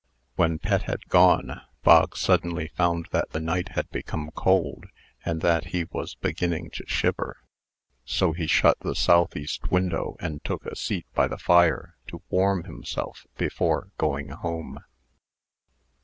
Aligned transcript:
When 0.35 0.57
Pet 0.57 0.89
had 0.89 1.09
gone, 1.09 1.61
Bog 1.83 2.17
suddenly 2.17 2.69
found 2.69 3.09
that 3.11 3.29
the 3.33 3.39
night 3.39 3.73
had 3.75 3.87
become 3.91 4.31
cold, 4.33 4.85
and 5.23 5.41
that 5.41 5.65
he 5.65 5.83
was 5.91 6.15
beginning 6.15 6.71
to 6.71 6.83
shiver. 6.87 7.37
So 8.03 8.31
he 8.33 8.47
shut 8.47 8.79
the 8.79 8.95
southeast 8.95 9.69
window, 9.69 10.17
and 10.19 10.43
took 10.43 10.65
a 10.65 10.75
seat 10.75 11.05
by 11.13 11.27
the 11.27 11.37
fire 11.37 11.97
to 12.07 12.23
warm 12.29 12.63
himself 12.63 13.27
before 13.37 13.91
going 13.99 14.29
home. 14.29 14.79